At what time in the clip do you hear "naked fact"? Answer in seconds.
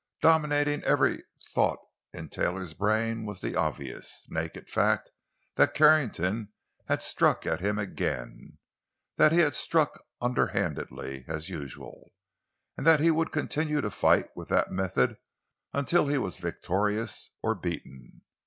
4.29-5.11